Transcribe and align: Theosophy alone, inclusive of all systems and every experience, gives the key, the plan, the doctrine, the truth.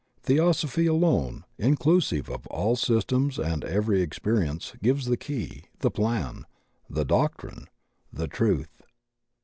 Theosophy 0.23 0.87
alone, 0.87 1.43
inclusive 1.59 2.27
of 2.27 2.47
all 2.47 2.75
systems 2.75 3.37
and 3.37 3.63
every 3.63 4.01
experience, 4.01 4.73
gives 4.81 5.05
the 5.05 5.15
key, 5.15 5.65
the 5.81 5.91
plan, 5.91 6.47
the 6.89 7.05
doctrine, 7.05 7.67
the 8.11 8.27
truth. 8.27 8.81